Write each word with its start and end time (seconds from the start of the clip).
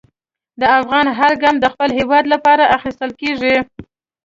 د 0.59 0.61
افغان 0.79 1.07
هر 1.19 1.31
ګام 1.41 1.55
د 1.59 1.65
خپل 1.73 1.89
هېواد 1.99 2.25
لپاره 2.33 2.63
اخیستل 2.77 3.11
کېږي. 3.21 3.55